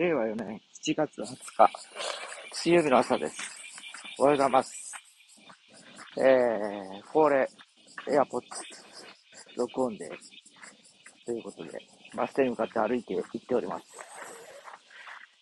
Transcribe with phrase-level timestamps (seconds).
[0.00, 1.70] 令和4年7月20日、
[2.54, 3.36] 水曜日の朝です。
[4.18, 4.92] おはようございます。
[6.16, 7.46] えー、恒例、
[8.10, 8.48] エアポッツ、
[9.58, 10.10] 録音で。
[11.26, 11.72] ということで、
[12.16, 13.84] バス停に向かって歩いて行っております。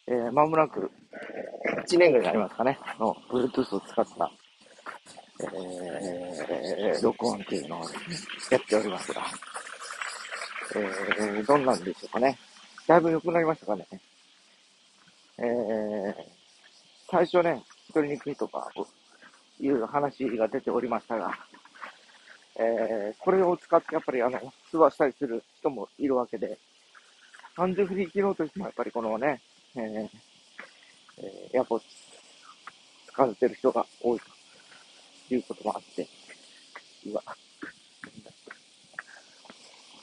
[0.08, 0.90] えー、まもなく、
[1.86, 4.32] 1年ぐらいになりますかね、の、Bluetooth を使った、
[5.38, 7.84] えー、録音っていうのを、
[8.50, 9.22] やっておりますが、
[10.74, 12.36] えー、どんなんでしょうかね。
[12.88, 13.86] だいぶ良くなりましたかね。
[15.38, 16.14] えー、
[17.10, 18.70] 最初ね、取りにくいとか、
[19.60, 21.32] いう話が出ておりましたが、
[22.58, 26.58] えー、これを使ってやっぱりあの、通話したりする人もいるわけで、
[27.54, 29.40] ハンズフリー機能としてもやっぱりこのね、
[29.76, 30.08] えー、
[31.18, 31.86] えー、エアポッツ
[33.08, 34.20] 使われてる人が多い
[35.28, 36.06] ということもあって、
[37.06, 37.22] うわ。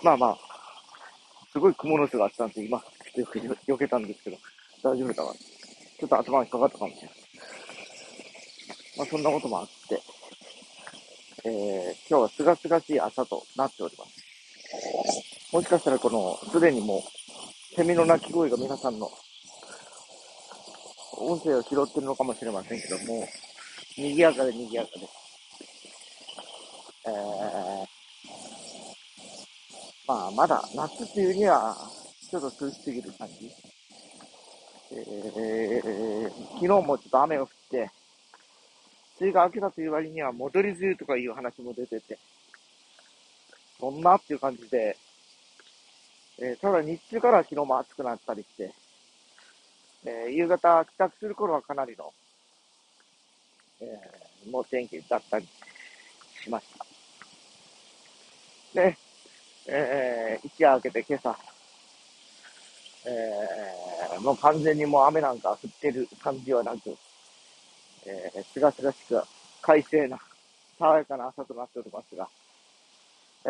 [0.03, 0.37] まあまあ、
[1.51, 4.37] すごい蜘蛛の巣があったんで、今、ちょっと避けたんですけど、
[4.85, 5.33] 大丈夫だわ。
[5.33, 7.15] ちょっと頭にかかったかもしれない。
[8.97, 9.99] まあそんなこともあって、
[11.43, 14.11] えー、今日はすがすがしい朝となっております。
[15.51, 17.01] もしかしたらこの、すでにもう、
[17.75, 19.09] セミの鳴き声が皆さんの
[21.17, 23.27] 音声を拾ってるのかもしれませんけども、
[23.97, 25.07] 賑やかで賑やかで。
[27.07, 27.87] えー、
[30.07, 31.75] まあ、まだ夏っていうには、
[32.29, 33.51] ちょっと涼しすぎる感じ。
[34.97, 37.77] えー、昨日もちょっと雨が降って、
[39.19, 42.17] 梅雨が明けたという割には戻り梅雨とかいう話も出てて、
[43.79, 44.97] そんなっていう感じで、
[46.39, 48.73] えー、ただ日中から昨日も暑くなったりして、
[50.05, 52.13] えー、夕方帰宅する頃はかなりの、
[53.81, 55.47] えー、もう天気だったり
[56.41, 56.85] しました。
[58.73, 58.97] で、
[59.67, 61.37] えー、一夜明けて今朝、
[63.07, 66.95] えー、もう完全にもう雨なんか降ってる感じはなく、
[68.05, 69.21] え、すがすがしく
[69.61, 70.19] 快晴な、
[70.77, 72.27] 爽やかな朝となっておりますが、
[73.45, 73.49] え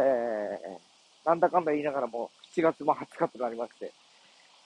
[1.26, 3.92] ー、なんだかんだ言いながらも7月も20日となりまして、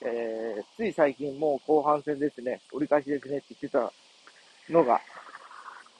[0.02, 3.92] えー、つい最近もう後半戦ですね、折り返しですねって言ってた
[4.72, 5.00] のが、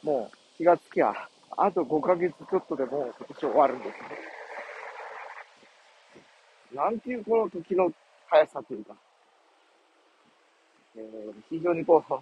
[0.03, 1.15] もう気がつきゃ、
[1.57, 3.95] あと5ヶ月ちょっとでもう今年終わるんですね。
[6.75, 7.93] なんていうこの時の
[8.31, 8.95] 速さというか、
[10.97, 12.15] えー、非常にこう、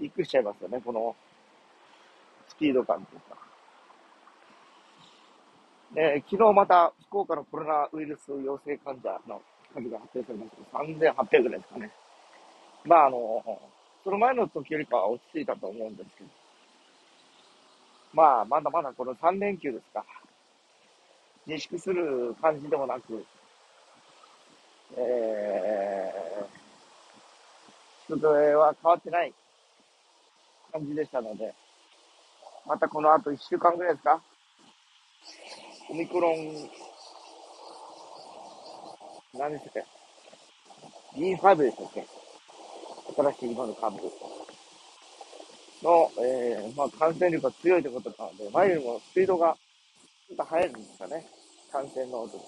[0.00, 1.14] びっくりしちゃいますよね、この、
[2.48, 3.36] スピード感というか。
[5.94, 9.40] え昨日また福岡のコロナウイルス陽性患者の
[9.72, 10.78] 数が発表されました
[11.38, 11.90] 3800ぐらいですかね。
[12.84, 13.42] まああの、
[14.04, 16.30] その前の時よりかは落ち着いたと思うんですけど、
[18.12, 20.04] まあまだまだこの3連休ですか。
[21.46, 23.24] 自粛する感じでもなく、
[24.94, 29.32] えー、人出は変わってない
[30.72, 31.54] 感じでしたので、
[32.66, 34.20] またこの後1週間ぐらいですか？
[35.90, 36.68] オミクロン、
[39.34, 39.72] 何でしたっ
[41.14, 42.06] け ?B5 でしたっけ？
[43.16, 43.96] 新しい今の株
[45.82, 49.56] の、えー、まあ感染力が強いということなので、前よりもスピードが
[50.28, 51.26] ちょっと速いんですかね。
[51.70, 52.44] 感染の音で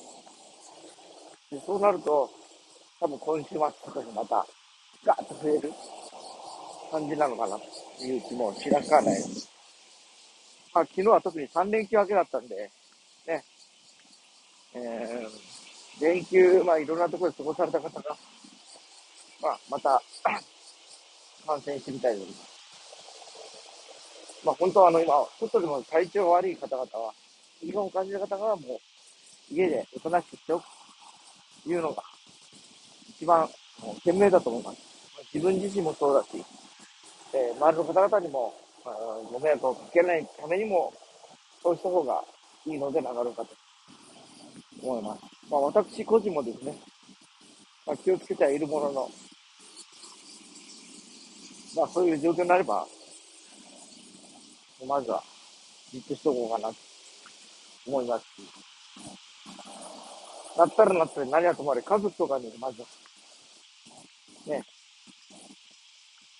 [1.51, 2.31] そうなると、
[3.01, 4.47] 多分今週末とかにまた、
[5.05, 5.73] ガーッと増える
[6.91, 9.23] 感じなのかなという気もしなくはない。
[10.75, 12.71] まあ、昨日は特に3連休明けだったんで、
[13.27, 13.45] ね、
[14.75, 18.17] えー、連休、まあいろんなところで過ごされた方が、
[19.41, 20.03] まあまた、
[21.47, 22.59] 感染してみたいと思います。
[24.45, 27.15] まあ本当はあの今、ちょっとでも体調悪い方々は、
[27.61, 28.75] 日本を感じる方がも
[29.51, 30.78] う家でおとなしくしておく
[31.71, 32.03] いうのが、
[33.09, 33.49] 一番
[34.05, 34.79] 賢明だと思います。
[35.35, 36.45] 自分自身もそうだし、
[37.35, 38.55] えー、周りの方々にも、
[39.31, 40.93] ご迷惑をかけないためにも、
[41.63, 42.25] そうした方が
[42.67, 43.51] いいのでなかろうかと
[44.83, 45.23] 思います。
[45.51, 46.75] まあ私個人もですね、
[47.87, 49.11] まあ、気をつけてはいるものの、
[51.77, 52.87] まあそういう状況になれば、
[54.87, 55.23] まずは、
[55.91, 56.77] じっとしとこうかなと
[57.87, 58.68] 思いますし、
[60.59, 62.83] なったらなったら何はともあれ、家族とかにまず、
[64.45, 64.65] ね、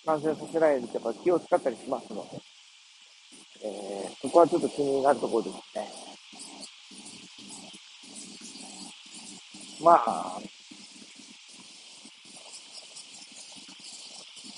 [0.05, 2.41] 感染させないようにやっぱ気を使ったりしますので、
[3.63, 5.89] えー、そこはちょっと気になるところですね。
[9.81, 10.41] まあ、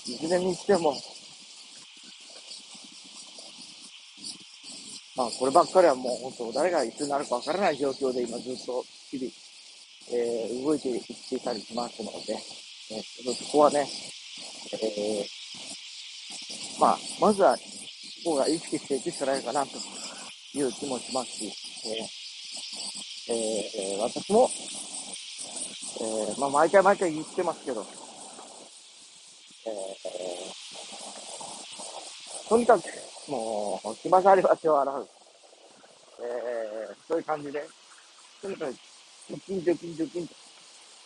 [0.08, 0.92] いずれにしても、
[5.14, 9.30] まあ、こればっかりはもう本当、誰がいつになるかわからない状況で今ずっと日々、
[10.14, 12.42] えー、動いていっていたりしますので、ね、
[13.38, 13.88] そこはね、
[14.72, 19.70] えー、まあ、まずは、ここが意識していくしかないかな、と
[20.54, 21.52] いう気もしますし、
[23.28, 24.50] えー、えー、私も、
[26.00, 27.86] えー、まあ、毎回毎回言ってますけど、
[29.66, 32.82] えー、とにかく、
[33.28, 35.08] もう、暇がありは手を洗う。
[36.20, 37.66] えー、そういう感じで、
[38.42, 38.91] とにかく、
[39.30, 40.28] 貯金、貯金、貯金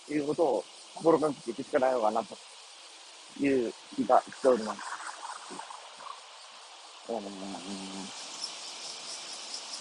[0.06, 0.64] ということを
[0.94, 2.36] 心がけていくしかないのかな、と
[3.40, 4.80] いう気がしております。
[7.08, 7.22] うん、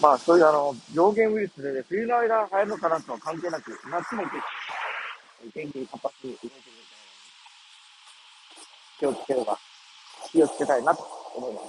[0.00, 4.40] まあ、そういうあの、病原ウイルスで、ね、冬の間流行るのかなとは関係なく、夏も結構、
[5.54, 6.60] 元気に活発に動いてるみ
[9.00, 9.58] たいな気をつければ、
[10.30, 11.02] 気をつけたいなと
[11.34, 11.66] 思います。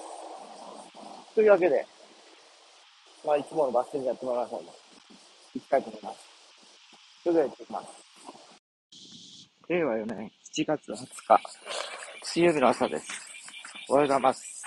[1.36, 1.88] というわけで、
[3.26, 4.62] まあ、いつものバス停にやってもらいましょう。
[5.56, 6.37] 行きたいと思います。
[7.28, 7.90] それでは行ってきます。
[9.68, 11.42] 令和4年7月20日、
[12.24, 13.10] 水曜日の朝です。
[13.90, 14.64] おはようございます。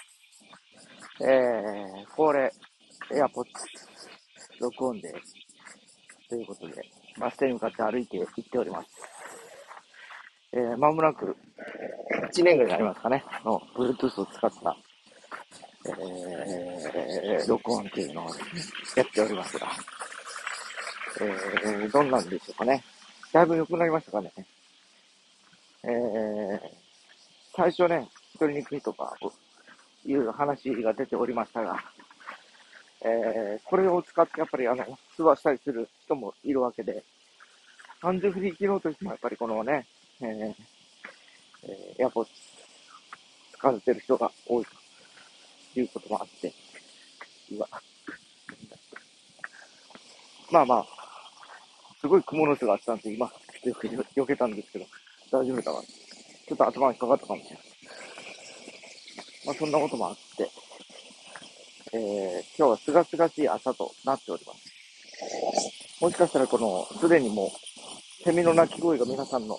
[1.23, 2.53] えー、恒例、
[3.17, 3.51] エアポッツ、
[4.61, 5.11] 録音で、
[6.29, 6.83] ということで、
[7.19, 8.89] バス停に向かって歩いて行っております。
[10.53, 11.35] えー、まもなく、
[12.31, 14.77] 1年ぐらいになりますかね、の、Bluetooth を使った、
[15.87, 18.29] えー、録音っていうのを、
[18.97, 19.67] やっておりますが、
[21.22, 22.82] えー、どんなんでしょうかね。
[23.32, 24.32] だいぶ良くなりましたかね。
[25.82, 26.61] えー、
[27.55, 28.08] 最初ね、
[28.38, 29.17] 取りにくいとか、
[30.06, 31.78] いう話が出ておりましたが、
[33.02, 37.05] えー、これを使ってやっぱりあの、通話したりする人もいるわけで、
[38.00, 39.87] ハンズフリー機能としてもやっぱりこのね、
[40.20, 40.55] えー、
[41.64, 42.31] えー、エアポッツ
[43.52, 44.64] 使われてる人が多い
[45.75, 46.52] ということもあって、
[47.52, 47.69] うわ、
[50.50, 51.00] まあまあ、
[52.00, 54.87] すごい蜘蛛の巣があったんで、今、ちょっと避けたんですけど、
[55.31, 55.82] 大丈夫だわ。
[55.82, 57.64] ちょっと頭にかかったかもしれない。
[59.47, 60.50] まあそんなこともあって、
[61.93, 66.02] えー、今日はすがすがしい朝となっております。
[66.02, 67.50] もしかしたらこの、すでにもう、
[68.25, 69.58] セミの鳴き声が皆さんの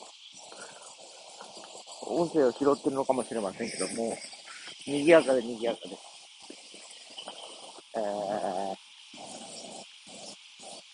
[2.07, 4.17] 音声を拾ってるのかもしれませんけども、
[4.87, 6.01] 賑やかで賑やかです。
[7.95, 8.40] えー、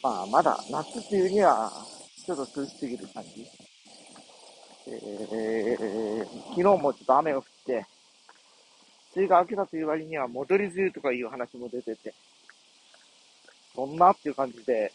[0.03, 1.71] まあ、まだ夏梅雨には
[2.25, 3.47] ちょっと涼しすぎる感じ。
[4.89, 7.73] えー、昨日もちょっと雨が降って、
[9.15, 12.13] 梅雨が明けたという割には戻り梅雨とかいう話も出てて、
[13.75, 14.94] そんなっていう感じで、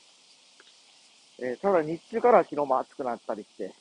[1.40, 3.72] えー、ただ日中から昨日も暑くなったりして、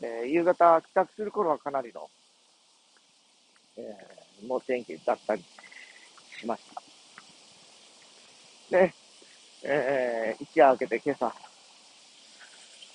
[0.00, 2.08] えー、夕方帰宅する頃はかなりの、
[3.76, 5.42] えー、もう天気だったり
[6.38, 6.82] しました。
[8.70, 8.94] で、
[9.64, 11.34] えー、一夜明けて今朝、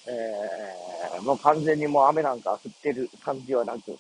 [0.07, 3.97] えー、もう完全にもう雨なんか降ってる感じはなく、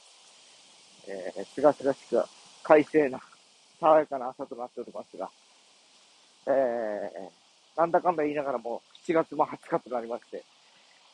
[1.07, 2.23] えー、すがすがしく
[2.63, 3.19] 快晴な、
[3.79, 5.29] 爽やかな朝となっておりますが、
[6.47, 10.43] えー、なんだかんだ言いながらも7月も20日となりまして、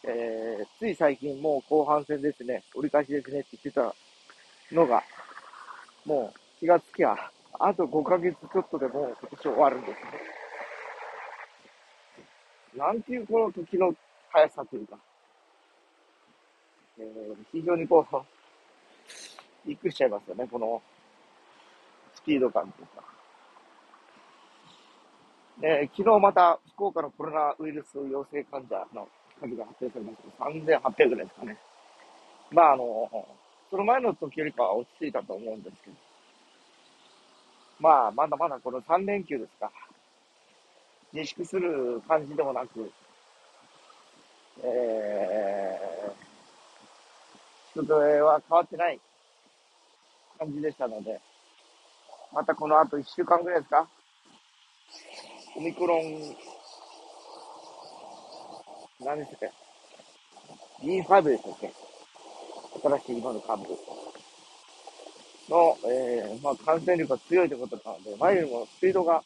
[0.04, 3.96] えー、つい最近もう後半戦ですね、折り返しですねって言ってた
[4.75, 5.04] のが、
[6.06, 7.16] もう気がつきゃ、
[7.60, 10.38] あと5ヶ月ちょっとでもう今年終わるんですね。
[12.75, 13.94] なんていうこの時の
[14.31, 14.98] 速さというか、
[17.00, 18.16] えー、非常にこう、
[19.67, 20.82] びっくりしちゃいますよね、この
[22.13, 23.03] スピード感というか。
[25.62, 29.10] えー、昨日また福岡のコロナウイルス陽性患者の
[29.41, 31.58] 数が発表されました3800ぐらいですかね。
[32.51, 33.10] まああの、
[33.70, 35.98] その前の時よりかは落ち着いたと思うんですけど、
[37.79, 39.72] まあまだまだこの3連休ですか。
[41.13, 42.92] 自粛する感じでもなく、
[44.63, 49.00] えー、人手は変わってない
[50.38, 51.20] 感じでしたので、
[52.32, 53.88] またこの後1週間ぐらいですか？
[55.58, 56.36] オミクロン
[59.04, 59.51] 何でしたっけ
[60.86, 61.74] ?B5 でしたっけ？
[62.82, 63.63] 新しい今の株
[65.50, 69.24] の、えー、まあ感染力が強いということなので、前よりもスピードが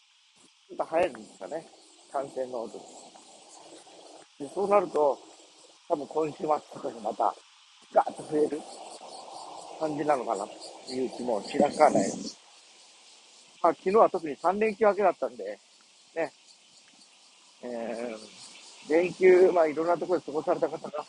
[0.73, 1.65] っと速いんですかね。
[2.11, 2.67] 感染の
[4.39, 5.17] でそうなると、
[5.87, 7.33] 多分今週末とかにまた、
[7.93, 8.61] ガーッと増える
[9.79, 12.37] 感じなのかなという気もしなかないです。
[13.61, 15.59] まあ昨日は特に3連休明けだったんで、
[16.15, 16.31] ね、
[17.63, 18.43] えー
[18.89, 21.05] 連休、まあいろんなところで過ごされた方が、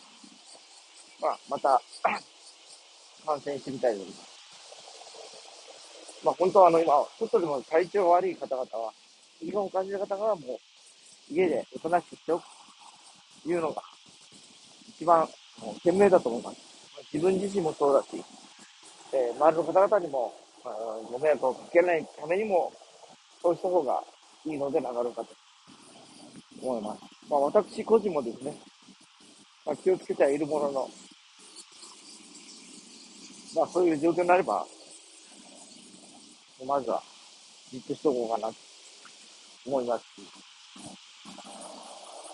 [1.21, 1.83] まあまた
[3.27, 4.13] 感染してみたいです。
[6.25, 8.93] まあ本当はあの今、外でも体調悪い方々は、
[9.43, 10.59] 疑問を感じる方がも
[11.31, 12.45] う家でおとなしくしておく
[13.43, 13.83] というのが
[14.97, 15.29] 一番、
[15.61, 16.57] もう賢明だと思います。
[17.13, 18.25] 自分自身もそうだし、
[19.13, 20.33] えー、周りの方々にも、
[20.65, 20.75] まあ、
[21.11, 22.73] ご迷惑をかけないためにも、
[23.43, 24.03] そうした方が
[24.47, 25.29] いいのでなかろうかと
[26.63, 27.01] 思います。
[27.29, 28.57] まあ、私個人もですね、
[29.67, 30.91] まあ、気をつけてはいるものの、
[33.57, 34.65] まあ、そういう状況になれば、
[36.65, 37.03] まずは、
[37.71, 38.55] じっとしとこうかなと
[39.67, 40.05] 思います、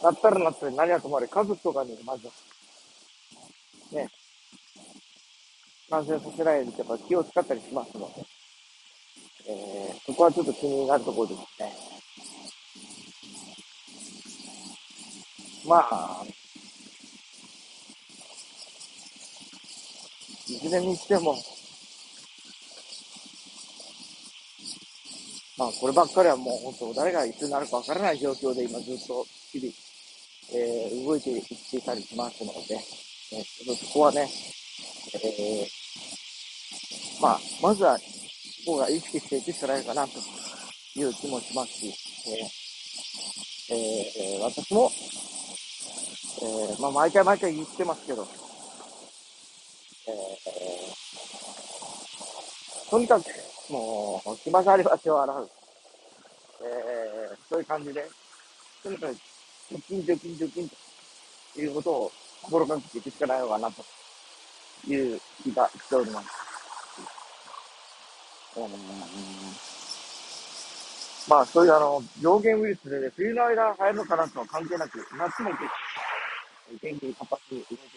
[0.02, 2.28] なったらなったら何はともあれ、家族とかにまず、
[3.92, 4.08] ね、
[5.90, 8.24] 感染させないようにやっぱ気を使ったりしますので、
[9.48, 11.72] えー、そこはちょっと気になるところですね。
[15.66, 16.24] まあ、
[20.48, 21.36] いずれにしても、
[25.60, 29.70] まあ、こればっかりはもう本当、誰がいつになるかわからない状況で今ずっと日々、
[30.54, 32.82] えー、動いていっていたりしますので、ね、
[33.76, 34.26] そこはね、
[35.12, 35.66] えー、
[37.20, 37.98] まあ、まずは、
[38.64, 40.12] ここが意識していくしかないかなと
[40.98, 41.94] いう気もしますし、
[43.68, 44.90] えーえー、私も、
[46.40, 48.26] えー、まあ、毎回毎回言ってますけど、
[50.08, 55.50] えー、とにかく、もう、暇があれば手を洗う。
[56.62, 58.06] えー、そういう感じで、
[58.82, 59.12] とにかく、
[59.72, 60.68] 貯金、貯金、貯金
[61.54, 62.12] ということを
[62.42, 63.84] 心がけていくしかないのかなと
[64.86, 66.28] いう気がしております。
[68.56, 68.70] うん
[71.28, 75.66] まあ、そういうあの、病原ウイルスで、ね、冬の間流行るのかなとは関係なく、夏も結構、
[76.82, 77.88] 元気に活発に動いてるみ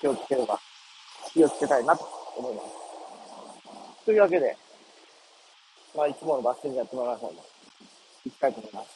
[0.00, 0.60] たいな気をつければ、
[1.32, 2.04] 気をつけたいなと
[2.38, 2.83] 思います。
[4.04, 4.56] というわけで、
[5.96, 7.32] まあ、いつものバス停にやってもらいましょう。
[8.26, 8.88] 行きたいと思います。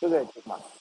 [0.00, 0.79] それでは行ってきます。